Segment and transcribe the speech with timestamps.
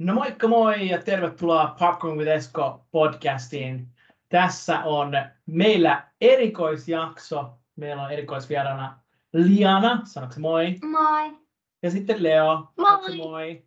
[0.00, 3.88] No moikka moi ja tervetuloa Popcorn with Esko podcastiin.
[4.28, 5.12] Tässä on
[5.46, 7.58] meillä erikoisjakso.
[7.76, 9.00] Meillä on erikoisvieraana
[9.32, 10.78] Liana, sanoiko se moi?
[10.82, 11.38] Moi.
[11.82, 13.16] Ja sitten Leo, Moi.
[13.16, 13.64] moi?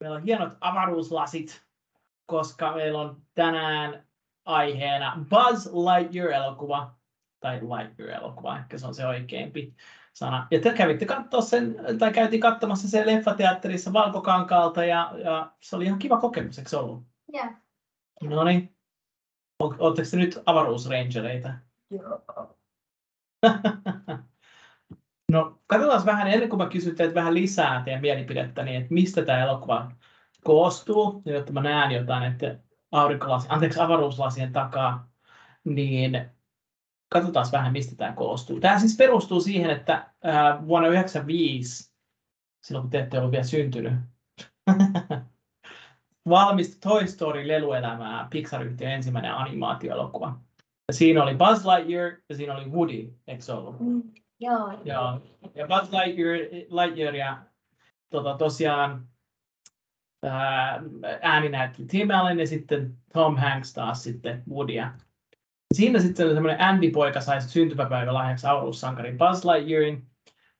[0.00, 1.62] Meillä on hienot avaruuslasit,
[2.26, 4.06] koska meillä on tänään
[4.44, 6.90] aiheena Buzz Lightyear-elokuva.
[7.40, 9.74] Tai Lightyear-elokuva, ehkä se on se oikeampi
[10.16, 10.46] sana.
[10.50, 15.84] Ja te kävitte katsoa sen, tai käytiin katsomassa se leffateatterissa Valkokankaalta ja, ja se oli
[15.84, 17.02] ihan kiva kokemus, eikö se ollut?
[17.32, 17.46] Joo.
[18.22, 18.76] No niin.
[19.58, 21.54] Oletteko te nyt avaruusrangereita?
[21.90, 22.22] Joo.
[25.32, 29.24] No, katsotaan vähän ennen kuin mä kysyn teiltä vähän lisää teidän mielipidettä, niin että mistä
[29.24, 29.92] tämä elokuva
[30.44, 32.58] koostuu, jotta mä näen jotain, että
[32.92, 35.08] aurinkolasi, anteeksi, avaruuslasien takaa,
[35.64, 36.30] niin
[37.08, 38.60] katsotaan vähän, mistä tämä koostuu.
[38.60, 39.92] Tämä siis perustuu siihen, että
[40.24, 41.92] ää, vuonna 1995,
[42.64, 43.92] silloin kun te ette ollut vielä syntynyt,
[46.28, 50.40] valmistui Toy Story leluelämää Pixar-yhtiön ensimmäinen animaatioelokuva.
[50.88, 53.76] Ja siinä oli Buzz Lightyear ja siinä oli Woody, eikö se ollut?
[54.40, 54.80] Joo.
[54.84, 55.20] Joo.
[55.54, 56.38] Ja Buzz Lightyear,
[56.70, 57.38] Lightyear ja
[58.10, 59.08] tota, tosiaan
[60.22, 60.82] ää,
[61.22, 64.92] ääni näytti Tim Allen ja sitten Tom Hanks taas sitten Woodya.
[65.76, 70.06] Siinä sitten oli semmoinen Andy-poika sai syntymäpäivä lahjaksi avaruussankarin Buzz Lightyearin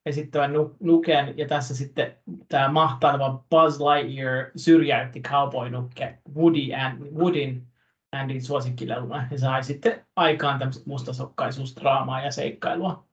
[0.06, 2.17] esittävän Nu- Nuken, ja tässä sitten
[2.48, 7.67] tämä mahtava Buzz Lightyear syrjäytti cowboy-nukke Woody and, Woodin
[8.12, 13.06] Andyn suosikkileluna, ja sai sitten aikaan tämmöistä mustasokkaisuusdraamaa ja seikkailua.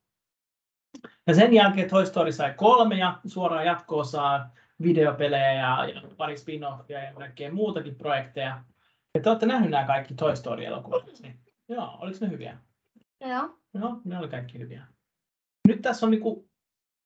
[1.27, 4.49] Ja sen jälkeen Toy Story sai kolme ja suoraan jatko-osaa,
[4.81, 8.63] videopelejä ja, ja pari spin-offia ja kaikkea muutakin projekteja.
[9.13, 11.05] Ja te olette nähneet nämä kaikki Toy Story-elokuvat.
[11.73, 12.57] Joo, oliko ne hyviä?
[13.21, 13.57] Joo.
[13.73, 14.85] Joo, ne oli kaikki hyviä.
[15.67, 16.49] Nyt tässä on niinku,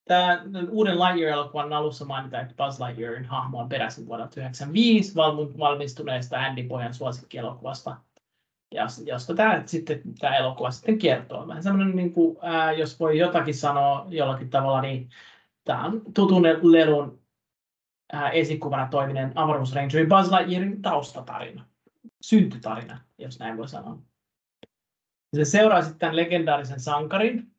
[0.07, 6.37] tämä uuden Lightyear-elokuvan alussa mainitaan, että Buzz Lightyearin hahmo on peräisin vuodelta 1995 valmu- valmistuneesta
[6.39, 7.97] Andy Pojan suosikkielokuvasta,
[8.73, 11.47] ja- josta tämä, sitten, tämä elokuva sitten kertoo.
[11.47, 15.09] Vähän semmoinen, niin kuin, ää, jos voi jotakin sanoa jollakin tavalla, niin
[15.63, 17.19] tämä on tutun lelun
[18.13, 21.65] ää, esikuvana toiminen avaruusrangeri Buzz Lightyearin taustatarina,
[22.21, 23.97] syntytarina, jos näin voi sanoa.
[25.35, 27.51] Se seuraa sitten tämän legendaarisen sankarin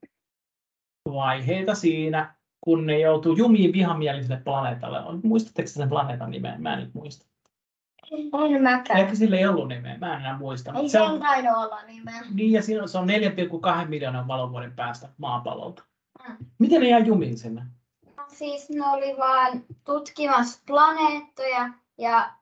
[1.04, 4.98] vaiheita siinä, kun ne joutuu jumiin vihamieliselle planeetalle.
[5.22, 6.58] Muistatteko sen planeetan nimeä?
[6.58, 7.26] Mä en nyt muista.
[8.52, 9.00] En mäkään.
[9.00, 10.72] Ehkä sillä ei ollut nimeä, mä en enää muista.
[10.72, 12.22] Ei se on, taido olla nimeä.
[12.34, 13.08] niin, ja siinä on, se on
[13.82, 15.84] 4,2 miljoonan valovuoden päästä maapallolta.
[16.28, 16.36] Mm.
[16.58, 17.62] Miten ne jää jumiin sinne?
[18.28, 22.32] Siis ne oli vaan tutkimassa planeettoja ja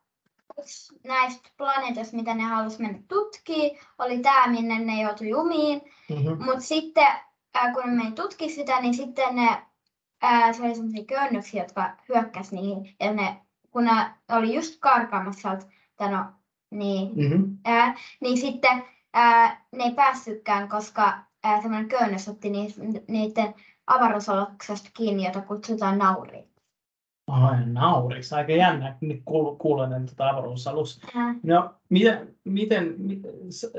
[0.59, 5.83] yksi näistä planeetoista, mitä ne halusi mennä tutkimaan, oli tämä, minne ne joutui jumiin.
[6.11, 6.45] Mm-hmm.
[6.45, 7.07] Mutta sitten
[7.55, 9.63] ää, kun ne meni tutkimaan sitä, niin sitten ne,
[10.23, 12.97] ää, se oli sellaisia köynnöksiä, jotka hyökkäsi niihin.
[13.01, 13.37] Ja ne,
[13.71, 13.93] kun ne
[14.33, 16.25] oli just karkaamassa sieltä, no,
[16.71, 17.59] niin, Mm-hmm.
[17.65, 18.85] ää, niin sitten
[19.15, 22.75] ää, ne ei päässytkään, koska ää, semmoinen köynnös otti ni,
[23.09, 23.55] niiden
[23.87, 26.56] avaruusalaksesta kiinni, jota kutsutaan nauriin.
[27.27, 28.33] Ai, nauris.
[28.33, 31.01] Aika jännä nyt kuul- kuulen tuota avaruusalus.
[31.43, 33.33] No, miten, miten, miten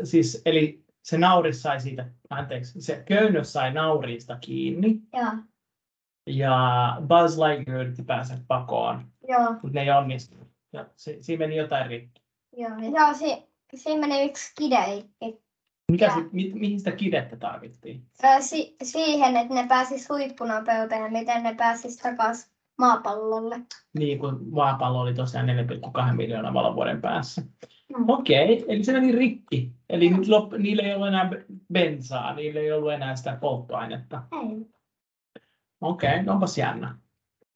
[0.04, 5.32] siis, eli se nauris sai siitä, anteeksi, se köynnös sai nauriista kiinni, joo,
[6.28, 10.48] ja Buzz Lightyear yritti päästä pakoon, joo, mutta ne ei onnistunut.
[10.74, 12.22] Ja se, siinä meni jotain rikki.
[12.58, 12.70] joo.
[12.70, 15.42] Joo, si, siinä meni yksi kideikki.
[15.92, 16.12] Mikä Ja.
[16.14, 18.06] se, mi, mihin sitä kidettä tarvittiin?
[18.40, 23.60] Si, siihen, että ne pääsis huippunopeuteen ja miten ne pääsis takaisin maapallolle.
[23.98, 27.42] Niin kuin maapallo oli tosiaan 4,2 miljoonaa valovuoden päässä.
[27.98, 28.10] Mm.
[28.10, 29.72] Okei, eli se meni rikki.
[29.90, 31.30] Eli nyt lop, niillä ei ollut enää
[31.74, 34.24] bensaa, niillä ei ollut enää sitä polttoainetta.
[34.32, 34.66] Ei.
[35.82, 36.98] Okei, no onpas jännä.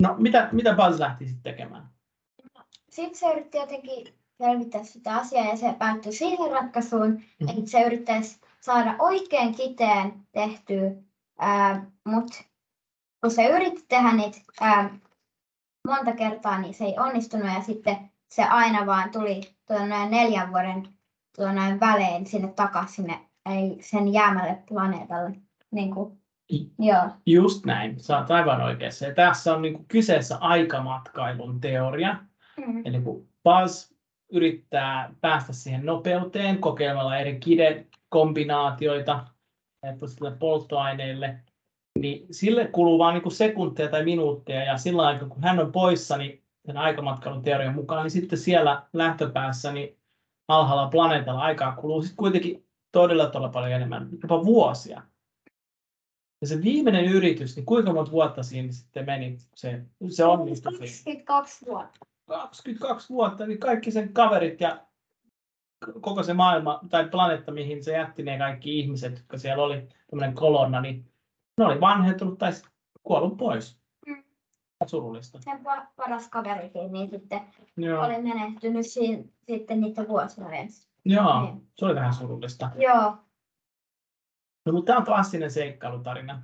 [0.03, 1.89] No, mitä, mitä Buzz lähti sitten tekemään?
[2.89, 7.49] Sitten se yritti jotenkin selvittää sitä asiaa ja se päättyi siihen ratkaisuun, Mhm.
[7.49, 10.91] että se yrittäisi saada oikein kiteen tehtyä,
[12.05, 12.43] mutta
[13.21, 14.89] kun se yritti tehdä niitä ää,
[15.87, 17.97] monta kertaa, niin se ei onnistunut ja sitten
[18.31, 20.87] se aina vaan tuli tuonne neljän vuoden
[21.35, 23.19] tuonne välein sinne takaisin sinne
[23.49, 25.31] ei sen jäämälle planeetalle.
[25.71, 26.21] Niin kuin,
[26.79, 27.09] joo.
[27.25, 29.05] Just näin, sä oot aivan oikeassa.
[29.05, 32.15] Ja tässä on niin kuin kyseessä aikamatkailun teoria.
[32.57, 32.81] Mm.
[32.85, 33.91] Eli kun Buzz
[34.31, 39.27] yrittää päästä siihen nopeuteen kokeilemalla eri kidekombinaatioita
[40.05, 41.39] sille polttoaineille,
[42.01, 46.17] niin sille kuluu vain niin sekunteja tai minuutteja, ja sillä aikaa kun hän on poissa,
[46.17, 49.97] niin sen aikamatkailun teorian mukaan, niin sitten siellä lähtöpäässä niin
[50.47, 55.01] alhaalla planeetalla aikaa kuluu sitten kuitenkin todella, todella paljon enemmän, jopa vuosia.
[56.41, 60.87] Ja se viimeinen yritys, niin kuinka monta vuotta siinä sitten meni, se, se onnistui?
[60.87, 61.23] siinä?
[61.25, 61.99] 22 vuotta.
[62.27, 64.85] 22 vuotta, niin kaikki sen kaverit ja
[66.01, 70.35] koko se maailma tai planeetta, mihin se jätti ne kaikki ihmiset, jotka siellä oli, tämmöinen
[70.35, 71.10] kolonna, niin
[71.61, 72.51] ne oli vanhentunut tai
[73.03, 73.81] kuollut pois.
[74.07, 74.23] Mm.
[74.85, 75.39] Surullista.
[75.41, 77.41] Sen pa- paras kaverikin, niin sitten
[77.77, 80.47] Joo, oli menehtynyt siinä, sitten niitä vuosina.
[81.05, 81.67] Joo Niin.
[81.77, 82.69] se oli vähän surullista.
[82.75, 83.17] Joo.
[84.65, 86.41] No, mutta tämä on klassinen seikkailutarina.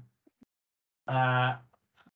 [1.07, 1.65] Ää,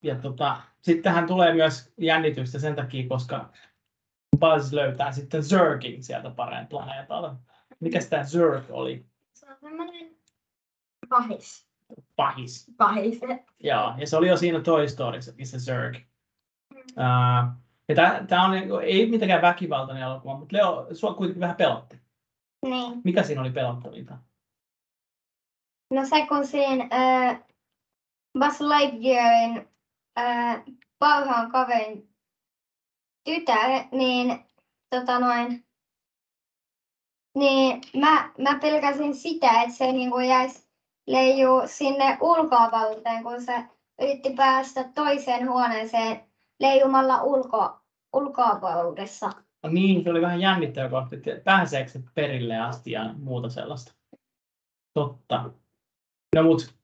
[0.02, 3.50] ja tota, sittenhän tulee myös jännitystä sen takia, koska
[4.40, 7.36] Buzz löytää sitten Zurgin sieltä pareen planeetalta.
[7.80, 9.06] Mikäs tämä Zurg oli?
[9.34, 10.16] Se on semmoinen
[11.08, 11.71] pahis.
[12.16, 12.70] Pahis.
[12.76, 13.20] Pahis.
[13.60, 15.96] Joo, ja se oli jo siinä Toy Storyssa, se Zurg.
[16.96, 17.56] Ää,
[17.88, 17.94] ja
[18.28, 22.00] tämä on niinku- ei mitenkään väkivaltainen elokuva, mutta Leo, sua kuitenkin vähän pelotti.
[22.62, 23.00] Niin.
[23.04, 24.18] Mikä siinä oli pelottavinta?
[25.90, 27.42] No se kun siinä äh,
[28.38, 29.68] Buzz Lightyearin
[30.18, 30.62] äh,
[30.98, 32.08] parhaan kaverin
[33.24, 34.44] tytär, niin
[34.90, 35.64] tota noin,
[37.38, 40.61] niin mä, mä pelkäsin sitä, että se niinku jäisi
[41.06, 43.64] leijuu sinne ulkoavaruuteen, kun se
[44.02, 46.20] yritti päästä toiseen huoneeseen
[46.60, 47.80] leijumalla ulko,
[48.12, 49.30] ulkoavaruudessa.
[49.62, 53.94] No niin, se oli vähän jännittävä kohta, että pääseekö se perille asti ja muuta sellaista.
[54.94, 55.50] Totta.
[56.34, 56.74] No mut,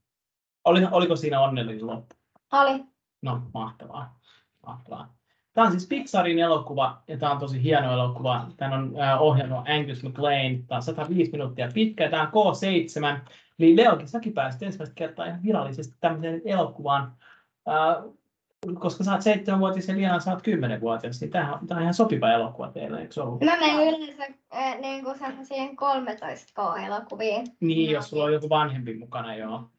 [0.64, 2.14] oli, oliko siinä onnellinen loppu?
[2.52, 2.84] Oli.
[3.22, 4.20] No, mahtavaa.
[4.66, 5.17] mahtavaa.
[5.58, 8.46] Tämä on siis Pixarin elokuva ja tämä on tosi hieno elokuva.
[8.56, 10.62] Tämän on ohjannut Angus McLean.
[10.66, 13.30] Tämä on 105 minuuttia pitkä tämä on K7.
[13.58, 17.12] Eli Leokin, säkin pääsit ensimmäistä kertaa ihan virallisesti tämmöiseen elokuvaan.
[17.68, 18.04] Äh,
[18.78, 21.94] koska sä oot seitsemänvuotias ja Liana sä oot kymmenenvuotias, niin tämä on, tämä on ihan
[21.94, 23.40] sopiva elokuva teille, eikö se ollut?
[23.40, 24.26] Mä menen yleensä
[24.56, 27.46] äh, niin kuin sellaisiin 13K-elokuviin.
[27.60, 29.70] Niin, jos sulla on joku vanhempi mukana, joo.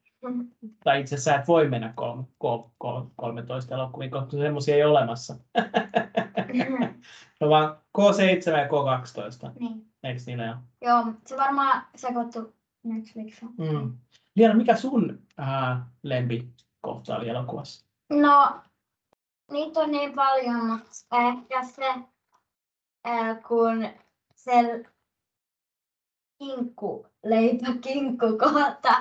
[0.84, 4.92] Tai itse asiassa et voi mennä kolme, kol, kol, 13 elokuviin, koska semmoisia ei ole
[5.00, 5.36] olemassa.
[7.40, 9.92] no vaan K7 ja K12, niin.
[10.04, 10.58] eikö niillä ole?
[10.82, 13.52] Joo, se varmaan sekoittu Netflixiin.
[13.58, 13.98] Mm.
[14.36, 17.86] Liana, mikä sun äh, lempikohta oli elokuvassa?
[18.10, 18.62] No,
[19.52, 21.88] niitä on niin paljon, mutta ehkä se,
[23.08, 23.88] äh, kun
[24.36, 24.86] se
[26.40, 28.94] kinkku, leipä kinkku kohta.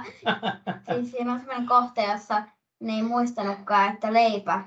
[0.94, 2.43] Siis siinä on sellainen kohta, jossa
[2.81, 4.64] ne ei muistanutkaan, että leipä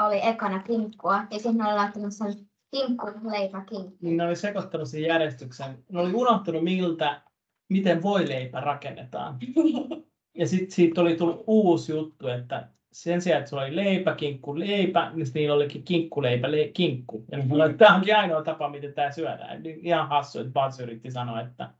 [0.00, 1.16] oli ekana kinkkua.
[1.30, 2.34] Ja sitten ne oli laittanut sen
[2.70, 3.96] kinkku, leipä, kinkku.
[4.00, 5.84] Niin ne oli sekoittanut sen järjestyksen.
[5.92, 7.22] Ne oli unohtanut miltä,
[7.68, 9.38] miten voileipä rakennetaan.
[10.36, 14.58] Ja sitten siitä oli tullut uusi juttu, että sen sijaan, että sulla oli leipä, kinkku,
[14.58, 17.24] leipä, niin niillä olikin kinkkuleipä, le, kinkku.
[17.30, 19.62] Ja että tämä onkin ainoa tapa, miten tämä syödään.
[19.62, 21.70] Niin Ihan hassu, että Buzz yritti sanoa, että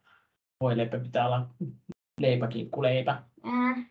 [0.61, 1.49] voileipä pitää olla
[2.21, 3.23] leipä, kinkku, leipä.
[3.47, 3.87] Äh,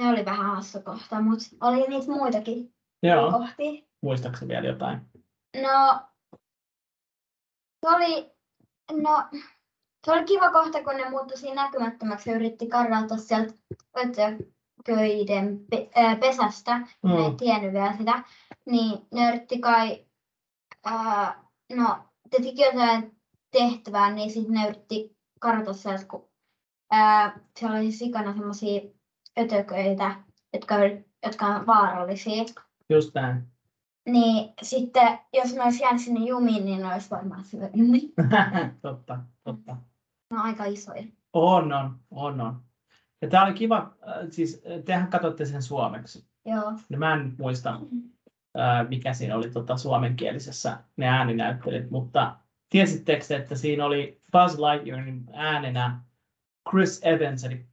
[0.00, 3.82] se oli vähän hassu kohta, mutta oli niitä muitakin Joo, kohtia.
[4.02, 4.98] muistaakseni vielä jotain?
[5.62, 6.00] No,
[7.86, 8.30] se oli,
[9.02, 9.24] no,
[10.06, 13.54] se oli kiva kohta, kun ne muuttui siinä näkymättömäksi ja yritti karrautua sieltä
[13.98, 16.78] ötököiden pe- ää, pesästä.
[16.78, 16.86] Mm.
[17.10, 17.36] Ne ei Mm.
[17.36, 18.22] tiennyt vielä sitä.
[18.66, 20.06] Niin ne yritti kai,
[20.84, 21.44] ää,
[21.76, 21.98] no,
[22.30, 23.16] teki jotain
[23.50, 25.17] tehtävää, niin sitten ne yritti
[25.72, 26.28] sieltä, kun
[26.90, 28.80] ää, siellä oli sikana semmoisia
[29.38, 30.14] ötököitä,
[30.52, 30.74] jotka,
[31.26, 32.44] jotka on vaarallisia.
[32.90, 33.42] Just näin.
[34.08, 38.14] Niin sitten, jos ne olisi jäänyt sinne jumiin, niin ne olisi varmaan syönyt.
[38.82, 39.76] Totta, totta.
[40.30, 41.04] on aika isoja.
[41.32, 42.60] On, on, on, on.
[43.22, 43.94] Ja tämä oli kiva,
[44.30, 46.28] siis tehän katsotte sen suomeksi.
[46.44, 46.72] Joo.
[46.88, 47.80] No mä en muista,
[48.88, 52.36] mikä siinä oli tota, suomenkielisessä ne ääninäyttelijät, mutta
[52.70, 56.00] tiesittekö, te, että siinä oli Buzz Lightyearin äänenä
[56.70, 57.66] Chris Evans, eli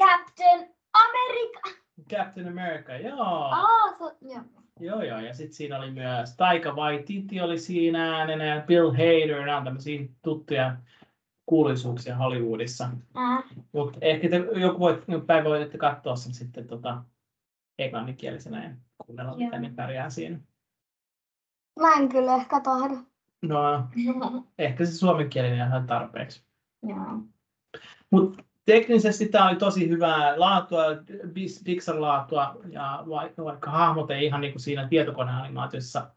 [0.00, 1.82] Captain America!
[2.10, 3.48] Captain America, joo.
[3.50, 4.42] Aa, se, joo.
[4.80, 9.44] Joo, joo, ja sitten siinä oli myös Taika Waititi oli siinä äänenä ja Bill Hader,
[9.44, 10.76] nämä on tämmöisiä tuttuja
[11.46, 12.84] kuuluisuuksia Hollywoodissa.
[13.16, 17.04] Äh, Mutta ehkä te, joku voi, päivä voitte katsoa sen sitten tota,
[17.78, 19.38] englanninkielisenä ja kuunnella, Joo.
[19.38, 20.40] mitä ne pärjää siinä.
[21.80, 22.94] mä en kyllä ehkä tahdo.
[23.42, 23.88] No,
[24.58, 26.42] ehkä se suomenkielinen ihan tarpeeksi.
[26.82, 27.22] joo.
[28.10, 30.82] Mutta teknisesti tämä oli tosi hyvää laatua,
[31.64, 36.10] Pixar-laatua, ja vaikka, vaikka hahmot ei ihan niin kuin siinä tietokoneanimaatiossa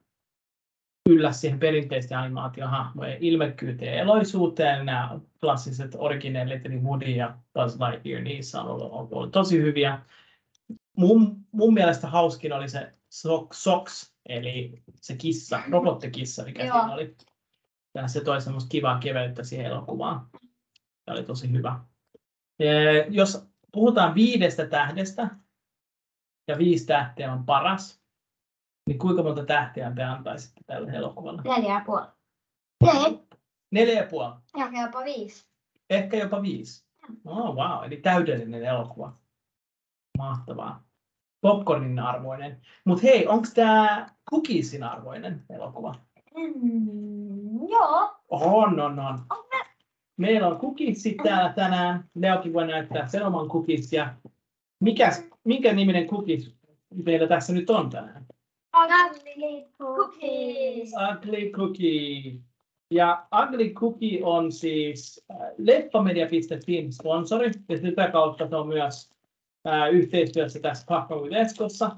[1.10, 8.22] yllä siihen perinteisten animaatiohahmojen ilmekkyyteen ja eloisuuteen, nämä klassiset originellit, eli Woody ja Buzz Lightyear,
[8.22, 10.01] niissä on ollut, ollut, ollut tosi hyviä.
[10.98, 16.79] Mun, mun mielestä hauskin oli se Sox, Sox eli se kissa, robottikissa, mikä Joo.
[16.79, 17.15] siinä oli.
[17.94, 20.29] Ja se toi semmoista kivaa keveyttä siihen elokuvaan.
[21.05, 21.79] Se oli tosi hyvä.
[22.60, 25.29] Eh, Jos puhutaan viidestä tähdestä,
[26.48, 28.05] ja viisi tähteä on paras,
[28.89, 31.41] Niin kuinka monta tähteä te antaisitte tälle elokuvalle?
[31.41, 32.05] Neljä ja puoli.
[32.84, 33.20] Neljä.
[33.72, 34.36] Neljä ja puoli.
[34.58, 35.50] Ehkä jopa viisi.
[35.89, 36.86] Ehkä jopa viisi.
[37.25, 39.17] Oh, wow, eli täydellinen elokuva.
[40.17, 40.85] Mahtavaa.
[41.42, 42.62] Popcornin arvoinen.
[42.86, 45.96] Mutta hei, onko tämä cookiesin arvoinen elokuva?
[46.36, 48.15] Mm, joo.
[48.30, 49.20] On, on, on.
[49.30, 49.65] On me-
[50.18, 52.10] Meillä on cookiesit täällä tänään.
[52.15, 54.13] Leokin voi näyttää sen oman cookiesia.
[54.80, 56.56] Mikäs, minkä niminen cookies
[57.06, 58.25] meillä tässä nyt on tänään?
[58.84, 60.94] Ugly cookies.
[61.12, 62.34] Ugly Cookie.
[62.92, 69.12] Ja Ugly Cookie on siis äh, leffamedia.fin sponsori, ja sitä kautta se on myös
[69.91, 71.91] yhteistyössä tässä Kakkavuiteskossa.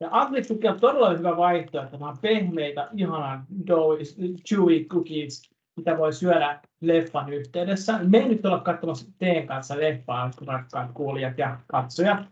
[0.00, 0.10] Ja
[0.48, 1.96] Cookie on todella hyvä vaihtoehto.
[1.96, 4.04] Nämä on pehmeitä, ihanan doughy,
[4.48, 7.98] chewy cookies, mitä voi syödä leffan yhteydessä.
[7.98, 12.26] Me ei nyt olla katsomassa teen kanssa leffaa, rakkaat kuulijat ja katsojat.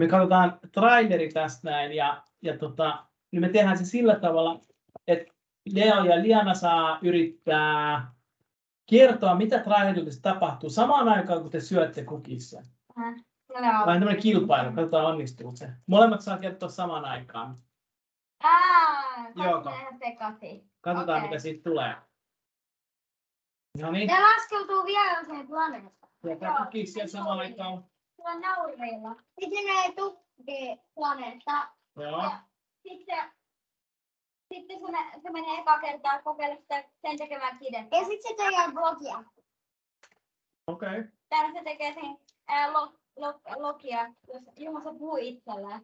[0.00, 4.60] Me katsotaan traileri tästä näin, ja, ja tota, niin me tehdään se sillä tavalla,
[5.06, 5.32] että
[5.72, 8.12] Leo ja Liana saa yrittää
[8.90, 12.62] kertoa, mitä trailerissa tapahtuu samaan aikaan, kun te syötte kukissa.
[13.62, 13.86] Joo.
[13.86, 15.68] Vähän tämmöinen kilpailu, katsotaan onnistuu se.
[15.86, 17.58] Molemmat saa kertoa samaan aikaan.
[18.42, 19.62] Aa, Joo.
[19.62, 20.70] kaikki sekaisin.
[20.80, 21.28] Katsotaan, Okei.
[21.30, 21.96] mitä siitä tulee.
[23.80, 26.06] No niin, Ne laskeutuu vielä sen planeetta.
[26.22, 27.84] syötään kukisia samaan aikaan.
[28.18, 29.16] On naurilla.
[29.40, 31.68] Sitten ne tukkii planeetta.
[31.96, 32.40] Joo, Ja
[32.82, 33.32] sitten,
[34.54, 37.96] sitten se, me, se menee eka kertaa kokeilla sitä sen tekemään kidettä.
[37.96, 39.24] Ja sitten se tekee blogia.
[40.66, 40.88] okei.
[40.88, 41.04] Okay.
[41.28, 42.92] Täällä se tekee sen ää, lo,
[43.56, 44.42] logia, jos,
[44.82, 45.80] se puhuu itselleen.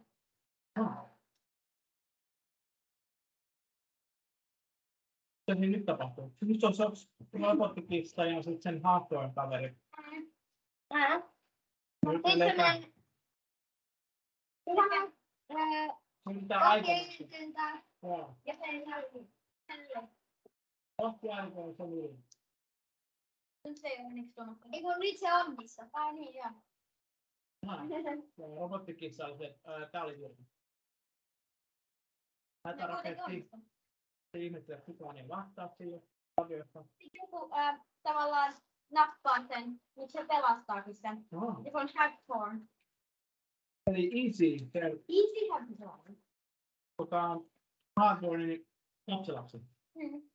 [5.47, 6.33] Mitä siinä nyt tapahtuu?
[6.41, 6.85] Nyt on se
[7.33, 9.77] robottikissa ja sitten sen hardware kaveri.
[10.91, 11.23] Ää.
[12.11, 12.93] Sitten se leikkaa- menee...
[14.67, 15.09] Ihan,
[17.21, 18.37] yhdentää Joo.
[18.45, 19.29] ja sen jälkeen.
[20.97, 21.27] Kohti
[21.77, 22.19] se oli.
[23.65, 24.59] Nyt se ei ole onneksi tuonut.
[24.73, 25.89] Ei kun nyt se on missä.
[25.93, 26.51] Ai niin joo.
[28.57, 30.45] Robottikissa oli se, ää, tää oli virhe.
[32.63, 33.51] Tätä rakettiin.
[34.33, 35.77] Se ihmetteli, että kukaan ei vastaa
[36.41, 36.85] radiosta.
[37.13, 38.55] Joku ää, tavallaan
[38.91, 41.27] nappaa sen, mutta se pelastaakin sen.
[41.33, 41.65] Oh.
[41.65, 42.69] Ja se on hack form.
[43.87, 46.17] Eli easy, se Easy hack form.
[46.97, 47.41] tota,
[48.01, 48.69] hardware, niin
[49.09, 49.59] lapsilapsi.
[49.95, 50.31] Mm.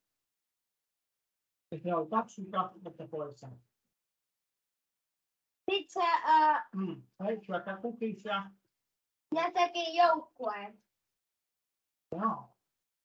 [1.72, 3.50] Ja se on kaksi kappaletta poissa.
[5.78, 7.04] Sitten se, ää, Mm.
[7.24, 8.52] Hei, syökää kukisia.
[9.34, 10.84] ne teki joukkueen.
[12.12, 12.56] Joo,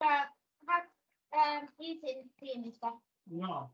[0.00, 0.36] Ää,
[0.66, 0.90] hack,
[1.32, 2.86] ää, Easyn tiimistä.
[3.26, 3.70] joo.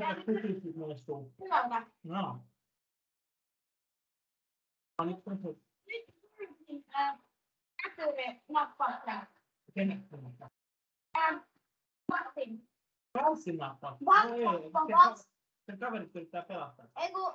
[0.00, 1.34] Syökää kukisia maistuu.
[1.44, 1.86] Hyvältä.
[2.04, 2.38] Joo.
[4.98, 5.48] No nyt on se
[6.68, 7.18] Nyt ää,
[7.84, 9.26] näkyy nappaa sen.
[13.24, 13.86] kenettämättä.
[13.86, 13.98] Ää, Martin.
[13.98, 13.98] Kaussinappa.
[14.04, 15.22] Vasta, Ei, vasta.
[15.22, 15.28] se-
[15.72, 16.86] Se kaverit yrittää pelastaa.
[16.96, 17.32] Ei kun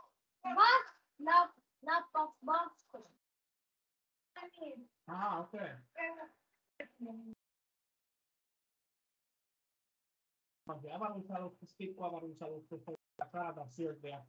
[0.55, 1.51] vas, nap,
[1.85, 3.15] nappas vastus.
[4.61, 4.89] Niin.
[5.07, 5.59] Ah, okei.
[10.69, 10.93] Okay.
[10.93, 12.91] Avaruusaluksessa, pikkuavaruusaluksessa,
[13.31, 14.25] saada syöviä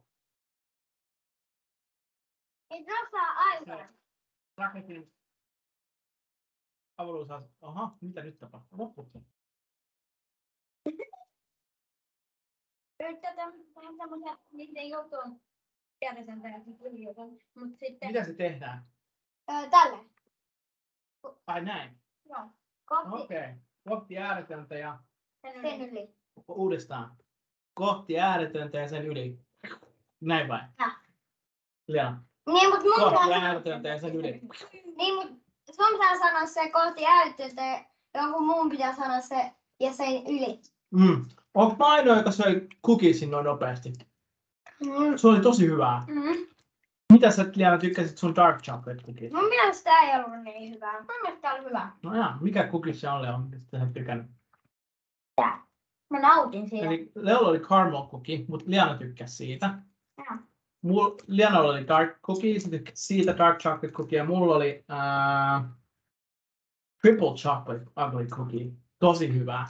[2.69, 3.87] Ei tuossa aikaa.
[4.57, 5.13] raketin
[6.97, 7.43] avaruusas...
[7.61, 8.77] Aha, mitä nyt tapahtuu?
[8.79, 9.19] Loppuksi.
[12.99, 13.51] Yrittää tehdä
[13.97, 15.41] semmoisia, niitä ei joutuu
[15.99, 17.39] tiedä sen täysin kuljetun.
[17.55, 18.09] Mutta sitten...
[18.09, 18.85] Mitä se tehdään?
[19.51, 19.97] Öö, tälle.
[21.47, 21.97] Ai näin.
[22.25, 22.49] Joo.
[22.85, 23.37] Kohti Okei.
[23.37, 23.53] Okay.
[23.89, 24.99] Kohti ääretöntä ja
[25.61, 26.15] sen yli.
[26.47, 27.17] uudestaan.
[27.73, 29.39] Kohti ääretöntä ja sen yli.
[30.21, 30.59] Näin vai?
[31.87, 32.11] Joo.
[32.53, 34.41] Niin, mutta mun Kohti ääretöntä ja sen yli.
[34.97, 40.27] Niin, mutta sun pitää sanoa se kohti älytöntä, jonkun muun pitää sanoa se ja sen
[40.27, 40.61] yli.
[40.91, 41.25] Mm.
[41.57, 43.93] Onko mä ainoa, joka söi cookiesin noin nopeasti?
[44.85, 45.17] Mm.
[45.17, 46.03] Se oli tosi hyvää.
[46.07, 46.47] Mm.
[47.13, 49.33] Mitä sä Liana tykkäsit sun dark chocolate cookies?
[49.33, 50.93] Mun mielestä tää ei ollut niin hyvää.
[50.93, 51.91] Mun mielestä tää oli hyvä.
[52.03, 54.27] No jaa, mikä cookies se on Leo, mistä sä tykännyt?
[56.09, 56.85] Mä nautin siitä.
[56.85, 59.79] Eli Leolla oli caramel cookie, mutta Liana tykkäsi siitä.
[60.81, 65.69] Mul, Lianalla oli dark cookie, se tykkäsi siitä dark chocolate cookie, ja mulla oli uh,
[67.01, 68.71] triple chocolate ugly cookie.
[68.99, 69.67] Tosi hyvä.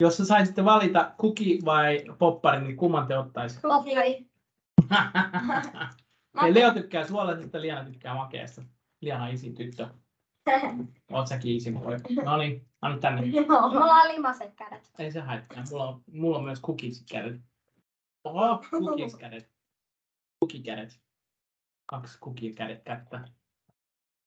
[0.00, 3.14] Jos sä saisitte valita cookie vai poppari, niin kumman te?
[3.62, 4.30] Poppari.
[6.42, 8.62] Eli Leo tykkää suolaisesta, Liana tykkää makeasta.
[9.00, 9.88] Liana on isi tyttö.
[11.12, 11.96] Oot säkin isi moi.
[12.24, 13.22] No niin, anna tänne.
[13.72, 14.90] Mulla on limaset kädet.
[14.98, 15.64] Ei se haittaa.
[15.70, 17.40] Mulla on, mulla on myös cookies kädet.
[18.24, 19.50] Oho, cookies kädet.
[20.44, 21.00] Cookie kädet.
[21.86, 23.20] kaksi kukia kädet kättä.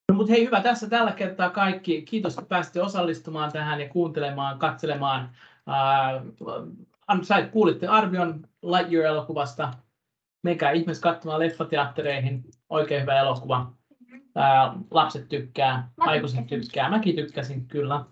[0.10, 2.01] No, mutta hei, hyvä tässä tällä kertaa kaikki.
[2.01, 5.36] Kiitos, kun pääsitte osallistumaan tähän ja kuuntelemaan, katselemaan.
[5.70, 9.74] Äh, sait, kuulitte arvion Lightyear-elokuvasta.
[10.43, 12.43] Menkää ihmeessä katsomaan leffateattereihin.
[12.70, 13.74] Oikein hyvä elokuva.
[14.36, 16.89] Ää, lapset tykkää, Mä aikuiset tykkää.
[16.89, 18.05] Mäkin tykkäsin, kyllä.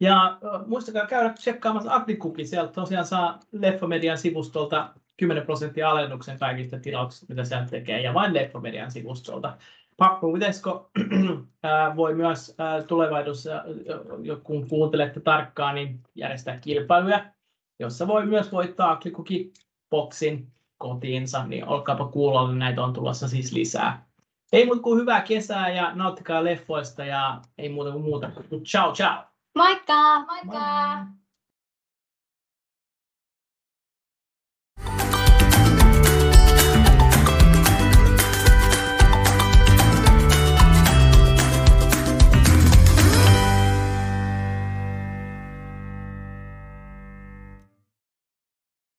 [0.00, 2.46] Ja äh, muistakaa käydä tsekkaamassa Agdikuki.
[2.46, 8.34] Sieltä tosiaan saa Leffamedian sivustolta 10 prosenttia alennuksen kaikista tilauksista, mitä sieltä tekee, ja vain
[8.34, 9.56] Leffamedian sivustolta.
[10.02, 10.26] Pakko,
[11.62, 12.56] ää, voi myös
[12.86, 13.64] tulevaisuudessa,
[14.42, 17.24] kun kuuntelette tarkkaan, niin järjestää kilpailuja,
[17.78, 19.00] jossa voi myös voittaa
[19.90, 24.06] boksin kotiinsa, niin olkaapa kuulolla, näitä on tulossa siis lisää.
[24.52, 28.30] Ei muuta kuin hyvää kesää ja nauttikaa leffoista ja ei muuta kuin muuta.
[28.64, 29.24] Ciao ciao!
[29.54, 30.24] Moikka!
[30.24, 31.21] Moikka!